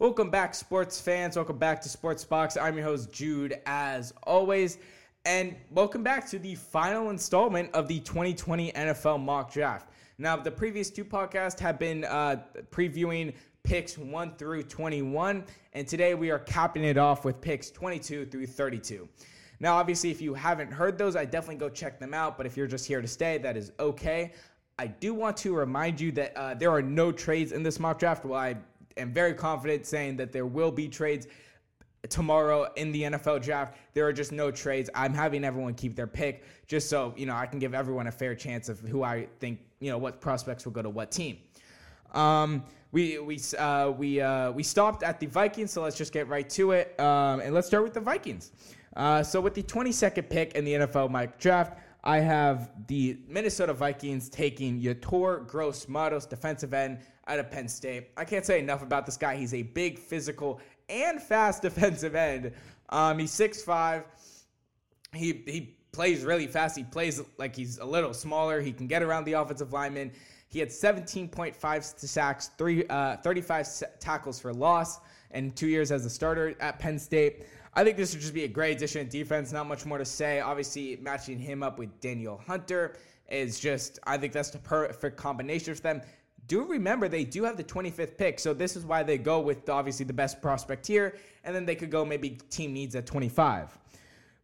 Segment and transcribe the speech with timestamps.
[0.00, 1.34] Welcome back, sports fans.
[1.34, 2.56] Welcome back to SportsBx.
[2.62, 4.78] I'm your host, Jude, as always.
[5.24, 9.88] And welcome back to the final installment of the 2020 NFL mock draft.
[10.16, 13.34] Now, the previous two podcasts have been uh, previewing
[13.64, 18.46] picks 1 through 21, and today we are capping it off with picks 22 through
[18.46, 19.08] 32.
[19.58, 22.56] Now, obviously, if you haven't heard those, I definitely go check them out, but if
[22.56, 24.32] you're just here to stay, that is okay.
[24.78, 27.98] I do want to remind you that uh, there are no trades in this mock
[27.98, 28.24] draft.
[28.24, 28.54] Well, I
[28.98, 31.26] am very confident saying that there will be trades
[32.08, 33.76] tomorrow in the NFL draft.
[33.94, 34.88] There are just no trades.
[34.94, 38.12] I'm having everyone keep their pick just so, you know, I can give everyone a
[38.12, 41.38] fair chance of who I think, you know, what prospects will go to what team.
[42.14, 46.26] Um, we we uh, we uh, we stopped at the Vikings, so let's just get
[46.28, 46.98] right to it.
[46.98, 48.52] Um, and let's start with the Vikings.
[48.96, 53.74] Uh, so with the 22nd pick in the NFL mock draft, I have the Minnesota
[53.74, 58.08] Vikings taking Yetur Gross Matos, defensive end out of Penn State.
[58.16, 59.36] I can't say enough about this guy.
[59.36, 62.52] He's a big, physical, and fast defensive end.
[62.88, 64.04] Um, he's 6'5.
[65.14, 66.76] He, he plays really fast.
[66.76, 68.60] He plays like he's a little smaller.
[68.60, 70.12] He can get around the offensive lineman.
[70.48, 73.68] He had 17.5 sacks, three, uh, 35
[74.00, 74.98] tackles for loss,
[75.30, 77.44] and two years as a starter at Penn State.
[77.74, 79.52] I think this would just be a great addition to defense.
[79.52, 80.40] Not much more to say.
[80.40, 82.96] Obviously, matching him up with Danielle Hunter
[83.30, 86.02] is just, I think that's the perfect combination for them.
[86.48, 89.68] Do remember they do have the 25th pick, so this is why they go with
[89.68, 93.78] obviously the best prospect here, and then they could go maybe team needs at 25.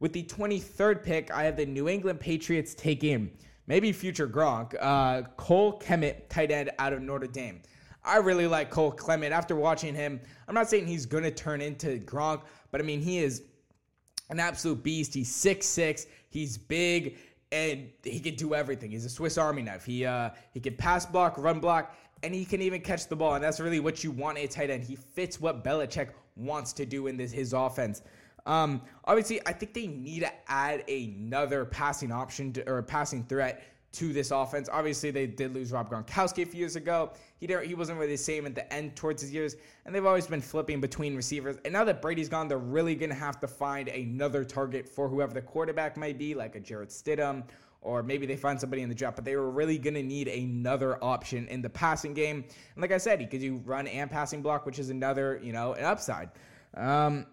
[0.00, 3.30] With the 23rd pick, I have the New England Patriots taking
[3.68, 7.62] maybe future Gronk, uh, Cole Kmet, tight end out of Notre Dame.
[8.04, 9.30] I really like Cole Kmet.
[9.30, 12.42] After watching him, I'm not saying he's going to turn into Gronk,
[12.72, 13.44] but I mean, he is
[14.28, 15.14] an absolute beast.
[15.14, 16.06] He's six six.
[16.30, 17.16] He's big
[17.52, 18.90] and he can do everything.
[18.90, 19.84] He's a Swiss Army knife.
[19.84, 23.34] He uh, he can pass block, run block, and he can even catch the ball.
[23.34, 24.82] And that's really what you want a tight end.
[24.82, 28.02] He fits what Belichick wants to do in this his offense.
[28.46, 33.22] Um, obviously, I think they need to add another passing option to, or a passing
[33.24, 34.68] threat to this offense.
[34.72, 37.12] Obviously, they did lose Rob Gronkowski a few years ago.
[37.38, 40.06] He didn't, he wasn't really the same at the end towards his years, and they've
[40.06, 41.56] always been flipping between receivers.
[41.64, 45.08] And now that Brady's gone, they're really going to have to find another target for
[45.08, 47.44] whoever the quarterback might be, like a Jarrett Stidham,
[47.82, 49.16] or maybe they find somebody in the draft.
[49.16, 52.44] But they were really going to need another option in the passing game.
[52.74, 55.52] And like I said, he could do run and passing block, which is another, you
[55.52, 56.30] know, an upside.
[56.74, 57.26] Um,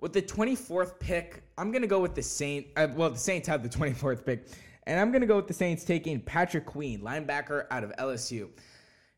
[0.00, 2.70] with the 24th pick, I'm going to go with the Saints.
[2.76, 4.46] Uh, well, the Saints have the 24th pick.
[4.86, 8.48] And I'm going to go with the Saints taking Patrick Queen, linebacker out of LSU.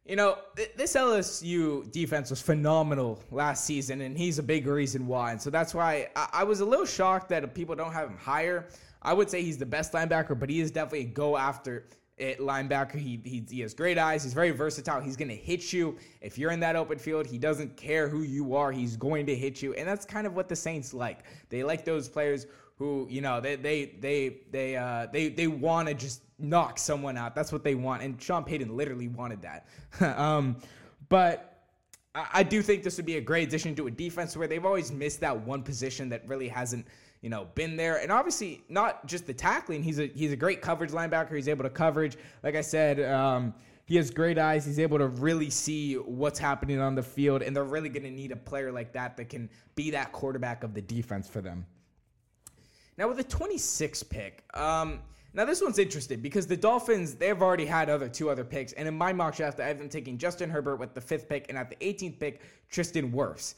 [0.04, 5.06] You know, th- this LSU defense was phenomenal last season, and he's a big reason
[5.08, 5.32] why.
[5.32, 8.16] And so that's why I, I was a little shocked that people don't have him
[8.16, 8.68] higher.
[9.02, 11.86] I would say he's the best linebacker, but he is definitely a go after
[12.18, 12.94] it linebacker.
[12.94, 14.22] He, he, he has great eyes.
[14.22, 15.00] He's very versatile.
[15.00, 15.98] He's going to hit you.
[16.20, 18.72] If you're in that open field, he doesn't care who you are.
[18.72, 19.74] He's going to hit you.
[19.74, 21.24] And that's kind of what the Saints like.
[21.50, 22.46] They like those players
[22.78, 27.16] who you know they they they they uh, they they want to just knock someone
[27.16, 27.34] out.
[27.34, 29.66] That's what they want, and Sean Payton literally wanted that.
[30.18, 30.56] um,
[31.08, 31.62] but
[32.14, 34.64] I, I do think this would be a great addition to a defense where they've
[34.64, 36.86] always missed that one position that really hasn't
[37.22, 37.96] you know been there.
[37.96, 39.82] And obviously not just the tackling.
[39.82, 41.34] He's a he's a great coverage linebacker.
[41.34, 42.16] He's able to coverage.
[42.42, 43.00] Like I said.
[43.00, 43.54] Um,
[43.86, 44.66] he has great eyes.
[44.66, 48.10] He's able to really see what's happening on the field, and they're really going to
[48.10, 51.64] need a player like that that can be that quarterback of the defense for them.
[52.98, 55.00] Now with the 26 pick, um,
[55.34, 58.88] now this one's interesting because the Dolphins they've already had other two other picks, and
[58.88, 61.58] in my mock draft I have them taking Justin Herbert with the fifth pick, and
[61.58, 62.40] at the 18th pick
[62.70, 63.54] Tristan Wirfs.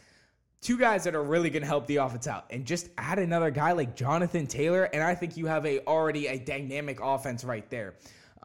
[0.61, 3.53] Two guys that are really going to help the offense out, and just add another
[3.53, 7.69] guy like Jonathan Taylor, and I think you have a already a dynamic offense right
[7.71, 7.95] there.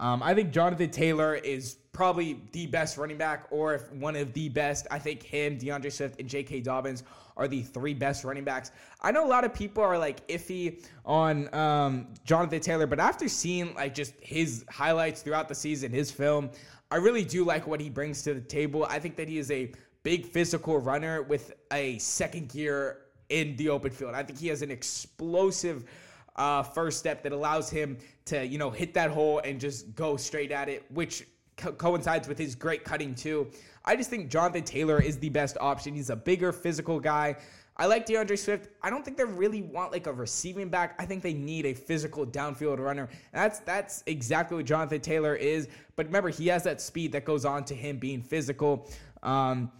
[0.04, 4.34] Um, I think Jonathan Taylor is probably the best running back, or if one of
[4.34, 4.86] the best.
[4.92, 6.60] I think him, D'Andre Swift, and J.K.
[6.60, 7.04] Dobbins
[7.38, 8.72] are the three best running backs.
[9.02, 13.30] I know a lot of people are like iffy on um, Jonathan Taylor, but after
[13.30, 16.52] seeing like just his highlights throughout the season, his film,
[16.92, 18.86] I really do like what he brings to the table.
[18.90, 19.72] I think that he is a
[20.04, 24.16] big physical runner with a second gear in the open field.
[24.16, 25.86] I think he has an explosive
[26.36, 30.18] uh, first step that allows him to, you know, hit that hole and just go
[30.18, 31.26] straight at it, which
[31.58, 33.48] co- coincides with his great cutting too.
[33.86, 35.94] I just think Jonathan Taylor is the best option.
[35.94, 37.38] He's a bigger physical guy.
[37.76, 38.70] I like D'Andre Swift.
[38.84, 40.96] I don't think they really want like a receiving back.
[41.00, 43.10] I think they need a physical downfield runner.
[43.34, 45.68] And that's that's exactly what Jonathan Taylor is.
[45.96, 48.88] But remember, he has that speed that goes on to him being physical.
[49.24, 49.72] Um,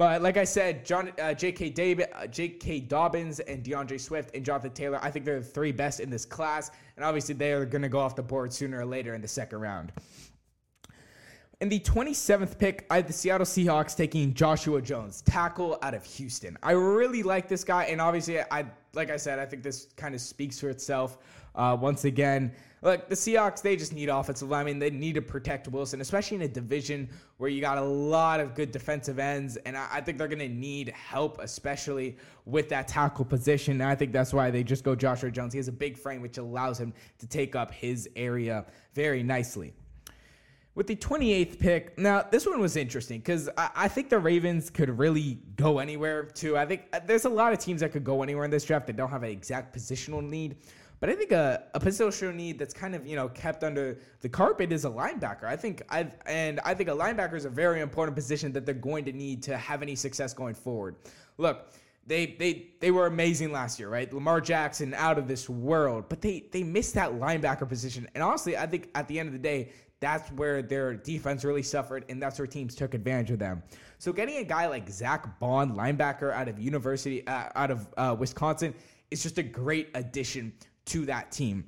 [0.00, 1.68] but like I said, John, uh, J.K.
[1.68, 2.80] David, uh, J.K.
[2.80, 6.24] Dobbins, and D'Andre Swift and Jonathan Taylor, I think they're the three best in this
[6.24, 9.20] class, and obviously they are going to go off the board sooner or later in
[9.20, 9.92] the second round.
[11.60, 16.02] In the 27th pick, I had the Seattle Seahawks taking Joshua Jones, tackle out of
[16.02, 16.56] Houston.
[16.62, 18.64] I really like this guy, and obviously, I
[18.94, 21.18] like I said, I think this kind of speaks for itself.
[21.54, 22.52] Uh, once again,
[22.82, 24.78] look, the Seahawks, they just need offensive linemen.
[24.78, 27.08] They need to protect Wilson, especially in a division
[27.38, 29.56] where you got a lot of good defensive ends.
[29.58, 33.80] And I, I think they're going to need help, especially with that tackle position.
[33.80, 35.52] And I think that's why they just go Joshua Jones.
[35.52, 38.64] He has a big frame, which allows him to take up his area
[38.94, 39.74] very nicely.
[40.80, 44.70] With the 28th pick, now this one was interesting because I, I, think the Ravens
[44.70, 46.56] could really go anywhere too.
[46.56, 48.86] I think uh, there's a lot of teams that could go anywhere in this draft
[48.86, 50.56] that don't have an exact positional need.
[50.98, 54.28] But I think a, a positional need that's kind of you know kept under the
[54.30, 55.44] carpet is a linebacker.
[55.44, 58.74] I think I and I think a linebacker is a very important position that they're
[58.74, 60.96] going to need to have any success going forward.
[61.36, 61.74] Look,
[62.06, 64.10] they they they were amazing last year, right?
[64.10, 68.08] Lamar Jackson out of this world, but they they missed that linebacker position.
[68.14, 71.62] And honestly, I think at the end of the day, that's where their defense really
[71.62, 73.62] suffered, and that's where teams took advantage of them.
[73.98, 78.16] So getting a guy like Zack Baun, linebacker out of University uh, out of uh,
[78.18, 78.74] Wisconsin,
[79.10, 80.52] is just a great addition
[80.86, 81.64] to that team.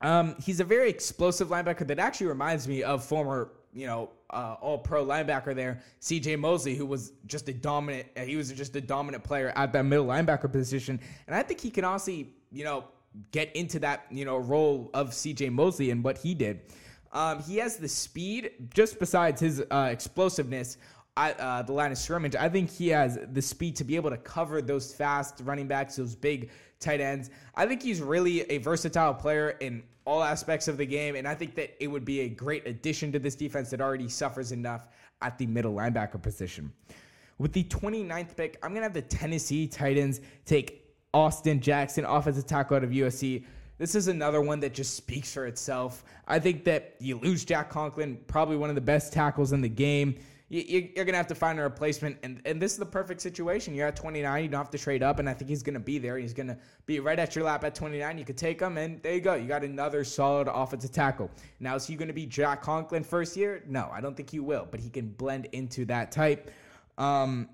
[0.00, 4.56] Um, he's a very explosive linebacker that actually reminds me of former, you know, uh,
[4.60, 8.74] all pro linebacker there, CJ Mosley, who was just a dominant, uh, he was just
[8.76, 10.98] a dominant player at that middle linebacker position.
[11.26, 12.84] And I think he can honestly, you know,
[13.32, 16.60] get into that, you know, role of CJ Mosley and what he did.
[17.12, 20.78] Um, he has the speed, just besides his uh, explosiveness,
[21.16, 22.36] uh, the line of scrimmage.
[22.36, 25.96] I think he has the speed to be able to cover those fast running backs,
[25.96, 27.30] those big tight ends.
[27.54, 31.34] I think he's really a versatile player in all aspects of the game, and I
[31.34, 34.88] think that it would be a great addition to this defense that already suffers enough
[35.20, 36.72] at the middle linebacker position.
[37.38, 42.46] With the 29th pick, I'm going to have the Tennessee Titans take Austin Jackson, offensive
[42.46, 43.44] tackle out of USC.
[43.80, 46.04] This is another one that just speaks for itself.
[46.28, 49.68] I think that you lose Jack Conklin, probably one of the best tackles in the
[49.68, 50.16] game
[50.50, 52.18] you, are going to have to find a replacement.
[52.24, 53.72] And, and this is the perfect situation.
[53.72, 54.42] You're at 29.
[54.42, 55.20] You don't have to trade up.
[55.20, 56.18] And I think he's going to be there.
[56.18, 58.18] He's going to be right at your lap at 29.
[58.18, 58.76] You could take him.
[58.76, 59.34] And there you go.
[59.34, 61.30] You got another solid offensive tackle.
[61.60, 63.62] Now, is he going to be Jack Conklin first year?
[63.66, 64.66] No, I don't think he will.
[64.68, 66.50] But he can blend into that type.
[66.98, 67.48] Um,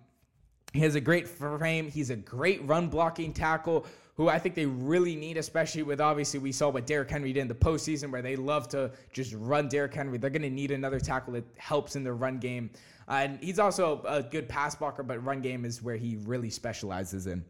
[0.73, 1.91] he has a great frame.
[1.91, 6.41] He's a great run blocking tackle who I think they really need, especially with obviously
[6.41, 9.69] we saw what Derrick Henry did in the postseason, where they love to just run
[9.69, 10.17] Derrick Henry.
[10.17, 12.71] They're going to need another tackle that helps in the run game.
[13.09, 16.51] Uh, and he's also a good pass blocker, but run game is where he really
[16.51, 17.45] specializes in.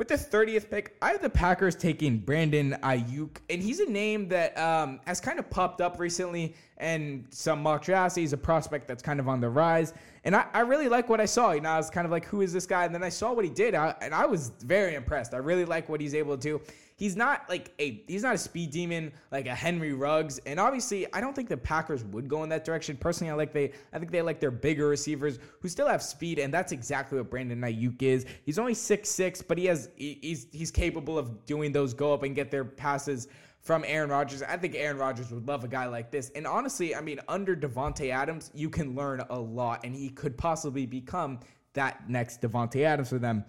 [0.00, 4.28] With the 30th pick, I have the Packers taking Brandon Aiyuk, and he's a name
[4.28, 8.14] that um, has kind of popped up recently and some mock drafts.
[8.14, 9.92] He's a prospect that's kind of on the rise.
[10.24, 11.52] And I, I really like what I saw.
[11.52, 12.86] You know, I was kind of like, who is this guy?
[12.86, 15.34] And then I saw what he did, and I was very impressed.
[15.34, 16.62] I really like what he's able to do.
[17.00, 21.10] He's not like a he's not a speed demon like a Henry Ruggs, and obviously
[21.14, 22.94] I don't think the Packers would go in that direction.
[22.94, 26.38] Personally, I like they I think they like their bigger receivers who still have speed,
[26.38, 28.26] and that's exactly what Brandon Aiyuk is.
[28.44, 32.22] He's only six six, but he has he's he's capable of doing those go up
[32.22, 33.28] and get their passes
[33.62, 34.42] from Aaron Rodgers.
[34.42, 36.30] I think Aaron Rodgers would love a guy like this.
[36.34, 40.36] And honestly, I mean, under Davante Adams, you can learn a lot, and he could
[40.36, 41.40] possibly become
[41.72, 43.42] that next Davante Adams for them.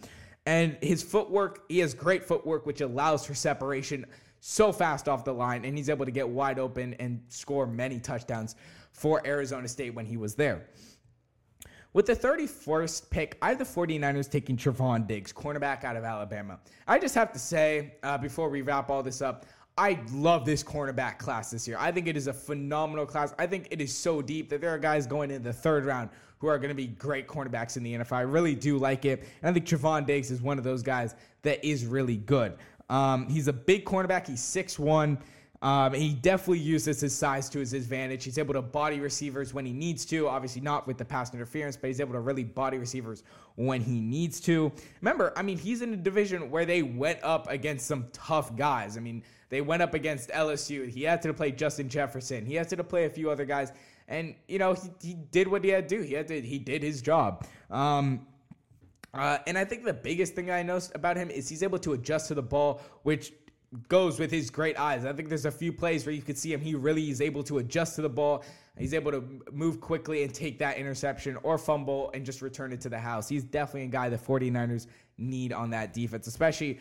[0.45, 4.05] And his footwork, he has great footwork, which allows for separation
[4.39, 7.99] so fast off the line, and he's able to get wide open and score many
[7.99, 8.55] touchdowns
[8.91, 10.65] for Arizona State when he was there.
[11.93, 16.59] With the 31st pick, I have the 49ers taking Trevon Diggs, cornerback out of Alabama.
[16.87, 19.45] I just have to say, uh, before we wrap all this up,
[19.77, 21.77] I love this cornerback class this year.
[21.79, 23.33] I think it is a phenomenal class.
[23.37, 26.09] I think it is so deep that there are guys going in the third round
[26.41, 28.13] who are going to be great cornerbacks in the NFL.
[28.13, 29.23] I really do like it.
[29.41, 32.57] And I think Trevon Diggs is one of those guys that is really good.
[32.89, 34.27] Um, he's a big cornerback.
[34.27, 35.19] He's 6'1.
[35.61, 38.23] Um, he definitely uses his size to his advantage.
[38.23, 40.27] He's able to body receivers when he needs to.
[40.27, 43.23] Obviously, not with the pass interference, but he's able to really body receivers
[43.55, 44.71] when he needs to.
[45.01, 48.97] Remember, I mean, he's in a division where they went up against some tough guys.
[48.97, 50.89] I mean, they went up against LSU.
[50.89, 52.43] He had to play Justin Jefferson.
[52.43, 53.71] He had to play a few other guys,
[54.11, 56.01] and you know he, he did what he had to do.
[56.03, 57.47] He had to he did his job.
[57.71, 58.27] Um,
[59.13, 61.93] uh, and I think the biggest thing I noticed about him is he's able to
[61.93, 63.33] adjust to the ball, which
[63.87, 65.05] goes with his great eyes.
[65.05, 66.61] I think there's a few plays where you could see him.
[66.61, 68.43] He really is able to adjust to the ball.
[68.77, 72.81] He's able to move quickly and take that interception or fumble and just return it
[72.81, 73.27] to the house.
[73.27, 74.87] He's definitely a guy the 49ers
[75.17, 76.79] need on that defense, especially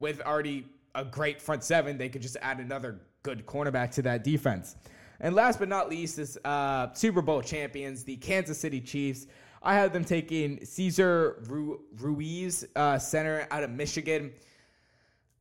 [0.00, 4.22] with already a great front seven, they could just add another good cornerback to that
[4.22, 4.76] defense.
[5.20, 9.26] And last but not least, is uh, Super Bowl champions, the Kansas City Chiefs.
[9.62, 14.32] I have them taking Cesar Ru- Ruiz, uh, center out of Michigan.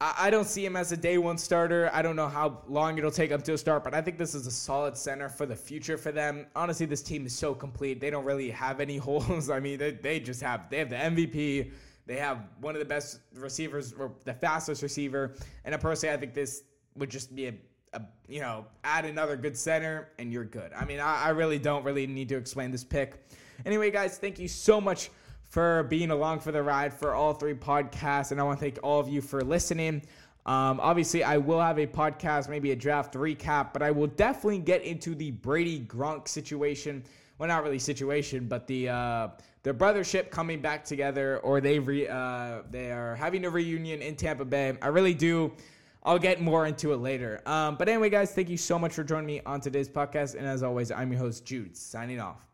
[0.01, 1.89] I, don't see him as a day one starter.
[1.94, 4.48] I don't know how long it'll take him to start, but I think this is
[4.48, 6.46] a solid center for the future for them.
[6.58, 8.01] Honestly, this team is so complete.
[8.01, 9.50] They don't really have any holes.
[9.50, 11.72] I mean, they, they just have they have the MVP.
[12.06, 15.36] They have one of the best receivers, or the fastest receiver.
[15.63, 16.63] And personally, I think this
[16.96, 17.53] would just be a,
[17.94, 20.72] a, you know, add another good center and you're good.
[20.74, 23.26] I mean, I, I really don't really need to explain this pick.
[23.66, 25.10] Anyway, guys, thank you so much
[25.44, 28.32] for being along for the ride for all three podcasts.
[28.32, 30.02] And I want to thank all of you for listening.
[30.46, 34.60] Um, obviously, I will have a podcast, maybe a draft recap, but I will definitely
[34.60, 37.04] get into the Brady Gronk situation.
[37.38, 39.28] Well, not really situation, but the uh,
[39.64, 44.16] the brothership coming back together, or they re, uh, they are having a reunion in
[44.16, 44.78] Tampa Bay.
[44.82, 45.54] I really do.
[46.03, 47.41] I'll get more into it later.
[47.45, 50.36] Um, but anyway, guys, thank you so much for joining me on today's podcast.
[50.36, 52.52] And as always, I'm your host, Jude, signing off.